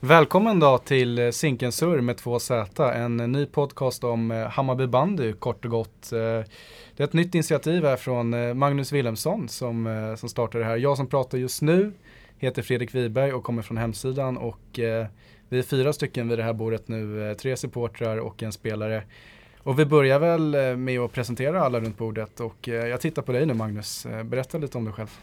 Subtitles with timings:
[0.00, 5.64] Välkommen då till Zinkensur med två Z, en ny podcast om eh, Hammarby bandy kort
[5.64, 6.12] och gott.
[6.12, 6.18] Eh,
[6.96, 10.76] det är ett nytt initiativ här från eh, Magnus Wilhelmsson som, som startar det här.
[10.76, 11.92] Jag som pratar just nu
[12.38, 14.60] heter Fredrik Wiberg och kommer från hemsidan och
[15.48, 19.02] vi är fyra stycken vid det här bordet nu, tre supportrar och en spelare.
[19.58, 23.46] Och vi börjar väl med att presentera alla runt bordet och jag tittar på dig
[23.46, 25.20] nu Magnus, berätta lite om dig själv.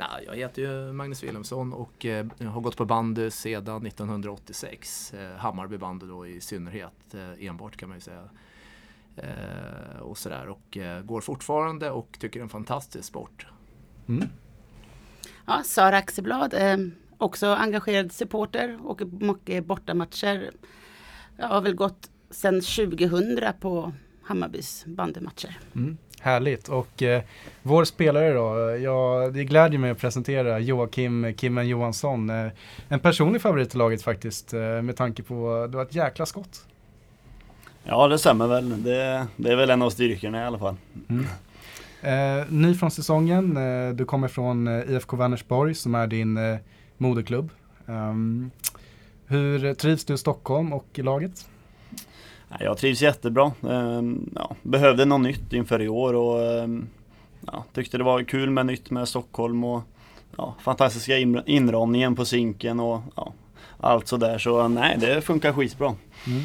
[0.00, 5.14] Ja, jag heter ju Magnus Wilhelmsson och eh, har gått på bandy sedan 1986.
[5.14, 8.28] Eh, Hammarby bandy då i synnerhet, eh, enbart kan man ju säga.
[10.00, 13.46] Och sådär och går fortfarande och tycker det är en fantastisk sport.
[14.08, 14.28] Mm.
[15.46, 16.76] Ja, Sara Axeblad, eh,
[17.18, 20.50] också engagerad supporter, åker mycket bortamatcher.
[21.36, 25.58] Jag har väl gått sedan 2000 på Hammarbys bandymatcher.
[25.74, 25.96] Mm.
[26.20, 27.22] Härligt och eh,
[27.62, 32.30] vår spelare då, ja, det glädjer mig att presentera Joakim Kimmen Johansson.
[32.30, 32.46] Eh,
[32.88, 36.64] en personlig favorit i laget faktiskt eh, med tanke på, du har ett jäkla skott.
[37.84, 40.76] Ja det stämmer väl, det, det är väl en av styrkorna i alla fall.
[41.08, 41.26] Mm.
[42.02, 46.58] Eh, ny från säsongen, eh, du kommer från eh, IFK Vänersborg som är din eh,
[46.96, 47.50] moderklubb.
[47.86, 48.50] Um,
[49.26, 51.48] hur trivs du i Stockholm och i laget?
[52.58, 53.52] Jag trivs jättebra.
[53.70, 56.88] Ehm, ja, behövde något nytt inför i år och ehm,
[57.46, 59.82] ja, tyckte det var kul med nytt med Stockholm och
[60.36, 63.32] ja, fantastiska inramningen på Zinken och ja,
[63.80, 64.38] allt sådär.
[64.38, 65.94] Så nej, det funkar skitbra.
[66.26, 66.42] Mm.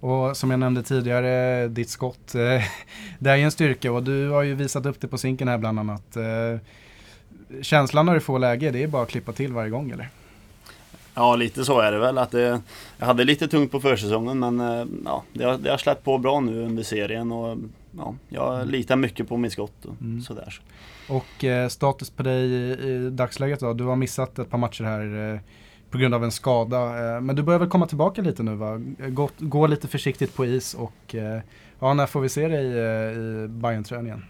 [0.00, 2.62] Och som jag nämnde tidigare, ditt skott, eh,
[3.18, 5.58] det är ju en styrka och du har ju visat upp det på Zinken här
[5.58, 6.16] bland annat.
[6.16, 6.58] Eh,
[7.62, 10.08] känslan när du får läge, det är bara att klippa till varje gång eller?
[11.14, 12.18] Ja, lite så är det väl.
[12.18, 12.60] Att det,
[12.98, 16.18] jag hade lite tungt på försäsongen men eh, ja, det, har, det har släppt på
[16.18, 17.58] bra nu under serien och
[17.96, 20.22] ja, jag litar mycket på mitt skott och mm.
[20.22, 20.60] sådär.
[21.08, 23.72] Och eh, status på dig i, i, dagsläget då?
[23.72, 25.40] Du har missat ett par matcher här eh,
[25.90, 27.14] på grund av en skada.
[27.16, 28.80] Eh, men du börjar väl komma tillbaka lite nu va?
[29.08, 31.40] Gå, gå lite försiktigt på is och eh,
[31.80, 34.24] ja, när får vi se dig eh, i Bayern-träningen?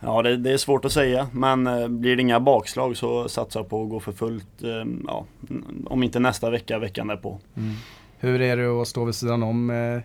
[0.00, 3.60] Ja, det, det, är svårt att säga, men eh, blir det inga bakslag så satsar
[3.60, 5.24] jag på att gå för fullt, eh, ja,
[5.86, 7.38] om inte nästa vecka, veckan därpå.
[7.56, 7.74] Mm.
[8.18, 10.00] Hur är det att stå vid sidan om eh,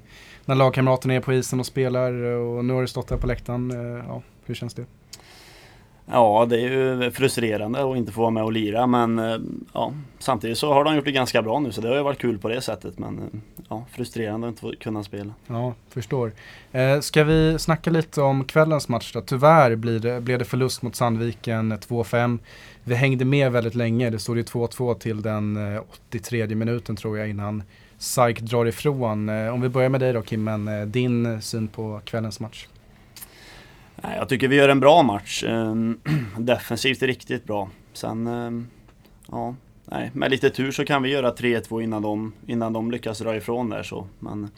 [0.45, 3.71] när lagkamraterna är på isen och spelar och nu har du stått här på läktaren.
[3.71, 4.85] Eh, ja, hur känns det?
[6.05, 9.37] Ja, det är ju frustrerande att inte få vara med och lira men eh,
[9.73, 12.19] ja, samtidigt så har de gjort det ganska bra nu så det har ju varit
[12.19, 15.33] kul på det sättet men eh, ja, frustrerande att inte kunna spela.
[15.47, 16.31] Ja, förstår.
[16.71, 19.21] Eh, ska vi snacka lite om kvällens match då?
[19.21, 22.39] Tyvärr blir det, blev det förlust mot Sandviken 2-5.
[22.83, 25.57] Vi hängde med väldigt länge, det stod ju 2-2 till den
[26.09, 27.63] 83 minuten tror jag innan
[27.97, 29.29] SAIK drar ifrån.
[29.29, 32.67] Om vi börjar med dig då Kimmen, din syn på kvällens match?
[34.01, 35.43] Jag tycker vi gör en bra match.
[35.43, 35.99] Ehm,
[36.37, 37.69] defensivt riktigt bra.
[37.93, 38.67] Sen, ehm,
[39.31, 43.19] ja, nej, med lite tur så kan vi göra 3-2 innan de, innan de lyckas
[43.19, 44.07] dra ifrån där så.
[44.19, 44.49] Men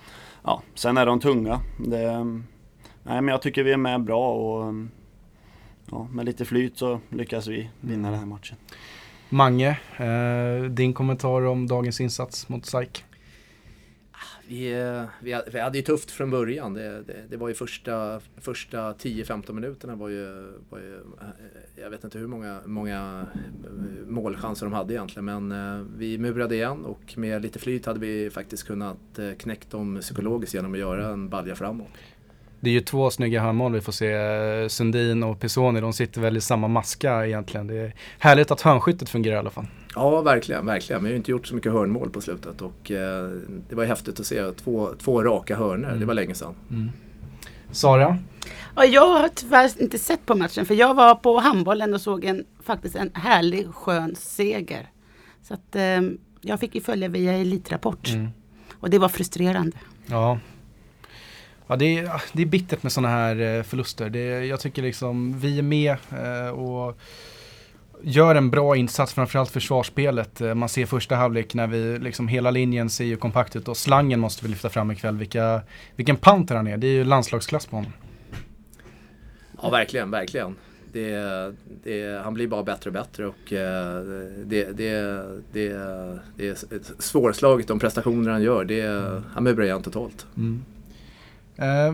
[0.44, 1.62] ja, sen är de tunga.
[1.78, 2.24] Det,
[3.04, 4.74] nej, men jag tycker vi är med bra och
[5.92, 8.58] ja, med lite flyt så lyckas vi vinna den här matchen.
[9.30, 13.04] Mange, eh, din kommentar om dagens insats mot SAIK?
[14.48, 16.74] Vi, eh, vi, vi hade ju tufft från början.
[16.74, 21.90] Det, det, det var ju första, första 10-15 minuterna var ju, var ju, eh, Jag
[21.90, 23.26] vet inte hur många, många
[23.64, 28.30] eh, målchanser de hade egentligen men vi murade igen och med lite flyt hade vi
[28.30, 31.92] faktiskt kunnat knäcka dem psykologiskt genom att göra en balja framåt.
[32.66, 34.70] Det är ju två snygga handmål vi får se.
[34.70, 37.68] Sundin och Pisoni, de sitter väl i samma maska egentligen.
[37.68, 39.66] Det är härligt att hörnskyttet fungerar i alla fall.
[39.96, 41.04] Ja, verkligen, verkligen.
[41.04, 43.30] Vi har ju inte gjort så mycket hörnmål på slutet och eh,
[43.70, 45.88] det var ju häftigt att se två, två raka hörnor.
[45.88, 46.00] Mm.
[46.00, 46.54] Det var länge sedan.
[46.70, 46.92] Mm.
[47.72, 48.18] Sara?
[48.76, 52.26] Ja, jag har tyvärr inte sett på matchen för jag var på handbollen och såg
[52.26, 54.90] en, faktiskt en härlig skön seger.
[55.44, 56.02] Så att eh,
[56.42, 58.08] jag fick ju följa via Elitrapport.
[58.10, 58.28] Mm.
[58.74, 59.78] Och det var frustrerande.
[60.06, 60.40] Ja,
[61.68, 64.10] Ja, det, är, det är bittert med sådana här eh, förluster.
[64.10, 66.98] Det, jag tycker liksom vi är med eh, och
[68.02, 70.42] gör en bra insats, framförallt försvarsspelet.
[70.42, 73.78] Eh, man ser första halvlek när vi, liksom hela linjen ser ju kompakt ut och
[73.78, 75.18] slangen måste vi lyfta fram ikväll.
[75.18, 75.62] Vilka,
[75.96, 77.94] vilken panter han är, det är ju landslagsklass på honom.
[79.62, 80.56] Ja, verkligen, verkligen.
[80.94, 81.12] Det,
[81.84, 84.78] det, han blir bara bättre och bättre och det, det,
[85.52, 85.70] det,
[86.36, 86.56] det är
[87.02, 88.66] svårslaget de prestationer han gör.
[88.66, 88.84] Det,
[89.34, 90.26] han är briljant totalt.
[90.38, 90.66] Mm.
[91.58, 91.94] Eh,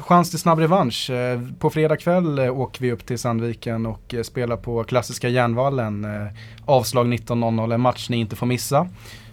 [0.00, 1.10] chans till snabb revansch.
[1.10, 5.28] Eh, på fredag kväll eh, åker vi upp till Sandviken och eh, spelar på klassiska
[5.28, 6.04] Järnvallen.
[6.04, 6.26] Eh,
[6.64, 8.88] avslag 19.00, en match ni inte får missa.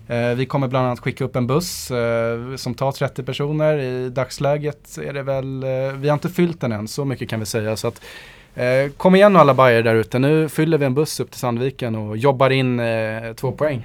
[0.08, 3.78] Eh, vi kommer bland annat skicka upp en buss eh, som tar 30 personer.
[3.78, 7.40] I dagsläget är det väl, eh, vi har inte fyllt den än, så mycket kan
[7.40, 7.76] vi säga.
[7.76, 8.02] Så att,
[8.56, 11.96] eh, kom igen alla Bajare där ute, nu fyller vi en buss upp till Sandviken
[11.96, 12.82] och jobbar in
[13.36, 13.84] två poäng.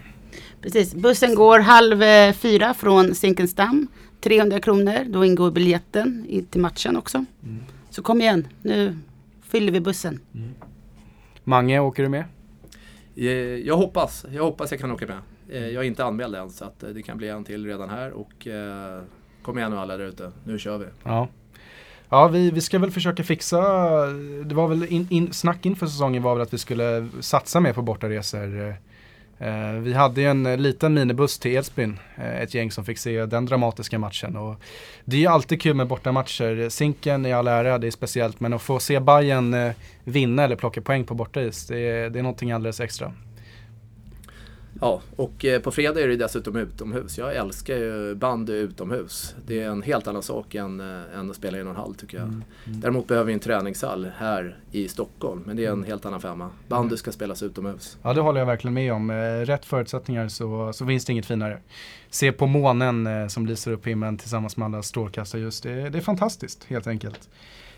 [0.60, 3.86] Precis, bussen går halv eh, fyra från Zinkensdamm.
[4.20, 7.24] 300 kronor, då ingår biljetten i, till matchen också.
[7.44, 7.58] Mm.
[7.90, 8.98] Så kom igen, nu
[9.42, 10.20] fyller vi bussen.
[11.44, 12.24] Mange, åker du med?
[13.16, 13.26] Eh,
[13.66, 15.18] Jag hoppas, jag hoppas jag kan åka med.
[15.48, 18.10] Eh, Jag är inte anmäld än så att det kan bli en till redan här
[18.12, 19.02] och eh,
[19.42, 20.86] kom igen nu alla där ute, nu kör vi.
[21.04, 21.28] Ja.
[22.08, 23.60] Ja, vi, vi ska väl försöka fixa,
[24.44, 27.72] det var väl in, in, snack inför säsongen var väl att vi skulle satsa mer
[27.72, 28.74] på bortaresor.
[29.38, 32.98] Eh, vi hade ju en eh, liten minibuss till Edsbyn, eh, ett gäng som fick
[32.98, 34.36] se den dramatiska matchen.
[34.36, 34.54] Och
[35.04, 36.68] det är ju alltid kul med bortamatcher.
[36.68, 39.72] Zinken i all ära, det är speciellt, men att få se Bayern eh,
[40.04, 43.12] vinna eller plocka poäng på bortais, det är, det är någonting alldeles extra.
[44.80, 47.18] Ja, och eh, på fredag är det dessutom utomhus.
[47.18, 49.34] Jag älskar ju bandy utomhus.
[49.46, 52.18] Det är en helt annan sak än, eh, än att spela i en halv tycker
[52.18, 52.42] jag.
[52.64, 56.50] Däremot behöver vi en träningshall här i Stockholm, men det är en helt annan femma.
[56.68, 57.98] Bandy ska spelas utomhus.
[58.02, 59.10] Ja, det håller jag verkligen med om.
[59.10, 59.14] Eh,
[59.46, 61.60] Rätt förutsättningar så, så finns det inget finare.
[62.10, 65.60] Se på månen som lyser upp himlen tillsammans med alla strålkastarljus.
[65.60, 67.28] Det, det är fantastiskt helt enkelt.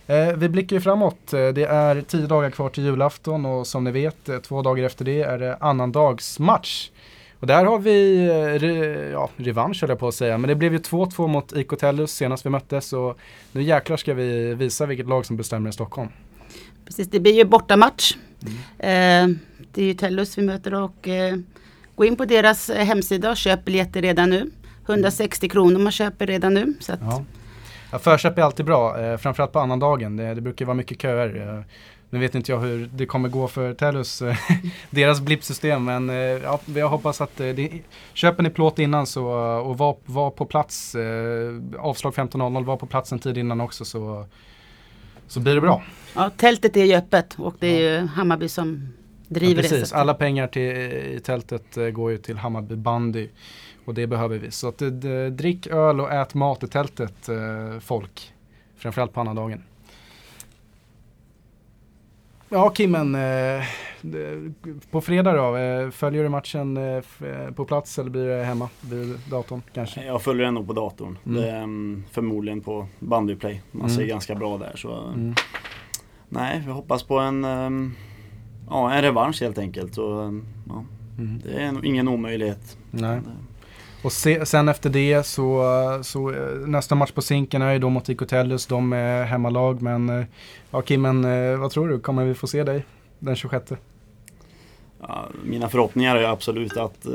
[0.09, 1.33] Eh, vi blickar ju framåt.
[1.33, 4.85] Eh, Det är tio dagar kvar till julafton och som ni vet, eh, två dagar
[4.85, 6.91] efter det är det annandagsmatch.
[7.41, 8.27] Och där har vi
[8.59, 11.69] re, ja, revansch höll jag på att säga, men det blev ju 2-2 mot IK
[11.79, 13.19] Tellus senast vi möttes och
[13.53, 16.09] nu jäklar ska vi visa vilket lag som bestämmer i Stockholm.
[16.85, 18.17] Precis, det blir ju bortamatch.
[18.79, 19.27] Eh,
[19.73, 21.37] det är ju Tellus vi möter och eh,
[21.97, 24.51] gå in på deras hemsida och köp biljetter redan nu.
[24.87, 26.75] 160 kronor man köper redan nu.
[26.81, 27.25] Så att, Ja.
[27.93, 30.17] Ja, förköp är alltid bra, eh, framförallt på annandagen.
[30.17, 31.57] Det, det brukar vara mycket köer.
[31.59, 31.65] Eh,
[32.11, 34.37] nu vet inte jag hur det kommer gå för Tellus, eh,
[34.91, 37.71] deras blippsystem, men eh, ja, jag hoppas att det,
[38.13, 39.27] köper ni plåt innan så,
[39.61, 43.85] och var, var på plats, eh, avslag 15.00, var på plats en tid innan också
[43.85, 44.27] så,
[45.27, 45.83] så blir det bra.
[46.15, 48.93] ja, tältet är ju öppet och det är ju Hammarby som
[49.29, 49.69] driver det.
[49.69, 50.63] precis, alla pengar till,
[51.17, 53.29] i tältet eh, går ju till Hammarby bandy
[53.85, 54.51] och det behöver vi.
[54.51, 54.79] Så att,
[55.33, 58.33] drick öl och ät mat i tältet eh, folk,
[58.77, 59.63] framförallt på annandagen.
[62.51, 63.63] Ja Kimmen, eh,
[64.91, 67.03] på fredag då, eh, följer du matchen eh,
[67.55, 70.05] på plats eller blir det hemma vid datorn kanske?
[70.05, 71.19] Jag följer den nog på datorn.
[71.27, 71.43] Mm.
[71.43, 73.63] Det är, mm, förmodligen på Bandyplay.
[73.71, 74.09] Man ser Mm.
[74.09, 74.73] ganska bra där.
[74.77, 75.35] Så, Mm.
[76.29, 77.95] Nej, vi hoppas på en, ehm,
[78.71, 79.95] ja, en revansch helt enkelt.
[79.95, 80.85] Så, ehm, ja,
[81.19, 81.41] Mm.
[81.45, 82.77] det är ingen omöjlighet.
[82.91, 83.21] Nej.
[84.05, 85.65] Och se, sen efter det så,
[86.03, 88.67] så eh, nästa match på Zinken är ju då mot IK Tellus.
[88.67, 90.25] De är hemmalag men eh,
[90.71, 92.01] ja Kimmen, eh, vad tror du?
[92.01, 92.85] Kommer vi få se dig
[93.19, 93.73] den 26?
[95.01, 97.13] Ja, mina förhoppningar är absolut att eh,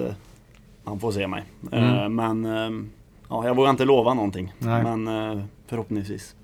[0.83, 1.43] han får se mig.
[1.71, 1.95] Mm.
[1.97, 2.89] Eh, men ehm,
[3.29, 4.53] ja, jag vågar inte lova någonting.
[4.59, 4.83] Nej.
[4.83, 5.07] Men
[5.37, 6.35] eh, förhoppningsvis.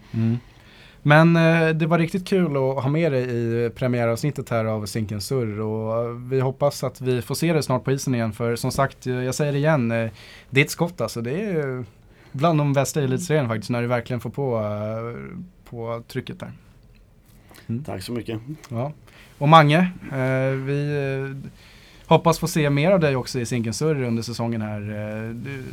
[1.03, 5.21] Men eh, det var riktigt kul att ha med dig i premiäravsnittet här av Zinken
[5.21, 8.71] Surr och vi hoppas att vi får se dig snart på isen igen för som
[8.71, 10.11] sagt, eh, jag säger det igen, eh,
[10.49, 11.21] det är ett skott alltså.
[11.21, 11.85] Det är
[12.31, 16.51] bland de bästa i elitserien faktiskt när du verkligen får på, eh, på trycket där.
[17.85, 18.39] Tack så mycket.
[18.69, 18.91] Ja.
[19.37, 19.77] Och Mange,
[20.11, 21.51] eh, vi eh,
[22.05, 24.81] hoppas få se mer av dig också i Zinkensurr under säsongen här.
[24.81, 25.63] Eh, du,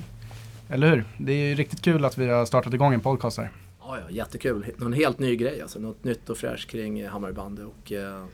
[0.69, 1.05] eller hur?
[1.19, 3.50] Det är ju riktigt kul att vi har startat igång en podcast här.
[3.88, 4.67] Ja, ja, jättekul.
[4.77, 5.79] Någon helt ny grej alltså.
[5.79, 7.62] Något nytt och fräscht kring eh, Hammarby bandy.
[7.62, 8.25] Och, eh,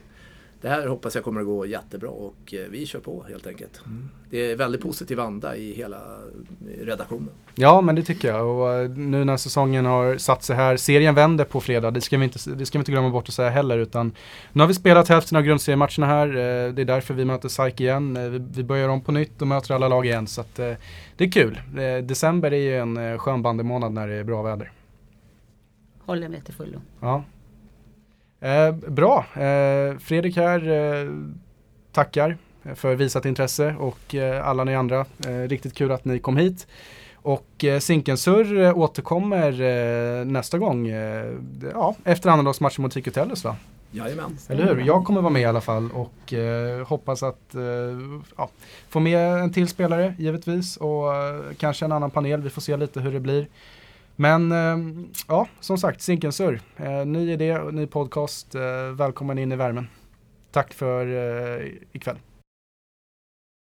[0.63, 3.81] det här hoppas jag kommer att gå jättebra och eh, vi kör på helt enkelt.
[4.29, 7.29] Det är väldigt positiv anda i hela eh, redaktionen.
[7.55, 8.47] Ja, men det tycker jag.
[8.47, 12.17] Och eh, nu när säsongen har satt sig här, serien vänder på fredag, det ska
[12.17, 13.77] vi inte, det ska vi inte glömma bort att säga heller.
[13.77, 14.11] Utan
[14.53, 16.27] nu har vi spelat hälften av grundseriematcherna här.
[16.71, 18.31] Det är därför vi möter SAIK igen.
[18.31, 20.27] Vi, vi börjar om på nytt och möter alla lag igen.
[20.27, 21.61] Så att, det är kul.
[22.03, 24.71] December är ju en skön bandymånad när det är bra väder.
[26.05, 26.81] Håller med till fullo.
[26.99, 27.23] Ja.
[28.39, 29.25] Eh, bra.
[29.35, 31.09] Eh, Fredrik här eh,
[31.91, 32.37] tackar
[32.75, 35.05] för visat intresse och eh, alla ni andra.
[35.27, 36.67] Eh, riktigt kul att ni kom hit.
[37.15, 41.33] Och eh, Zinkensur eh, återkommer eh, nästa gång, eh,
[41.73, 43.55] ja, efter annandagsmatchen mot IK Tellus va?
[43.91, 44.37] Jajamän.
[44.49, 44.81] Eller hur?
[44.85, 47.61] Jag kommer vara med i alla fall och eh, hoppas att eh,
[48.37, 48.49] ja,
[48.89, 52.41] få med en till spelare givetvis och eh, kanske en annan panel.
[52.41, 53.47] Vi får se lite hur det blir.
[54.15, 54.77] Men eh,
[55.27, 56.61] ja, som sagt, Zinkensur.
[56.77, 58.55] Eh, ny idé, ny podcast.
[58.55, 59.87] Eh, välkommen in i värmen.
[60.51, 62.17] Tack för eh, ikväll.